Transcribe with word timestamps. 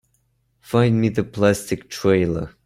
Find 0.61 0.99
me 0.99 1.09
the 1.09 1.23
Plastic 1.23 1.87
trailer. 1.87 2.55